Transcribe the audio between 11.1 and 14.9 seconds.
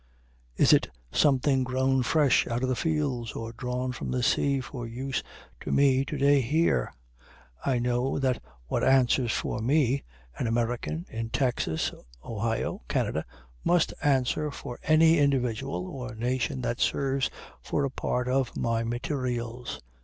in Texas, Ohio, Canada, must answer for